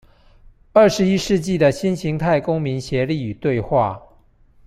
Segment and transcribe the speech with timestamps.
[0.73, 4.01] 二十一世紀的新型態公民協力與對話